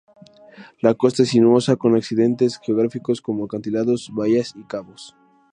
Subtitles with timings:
[0.79, 5.15] La costa es sinuosa, con accidentes geográficos como acantilados, bahías y cabos.